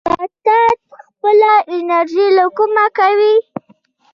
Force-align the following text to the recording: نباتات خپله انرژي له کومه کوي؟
نباتات 0.07 0.79
خپله 1.05 1.53
انرژي 1.75 2.25
له 2.37 2.45
کومه 2.57 2.85
کوي؟ 2.97 3.35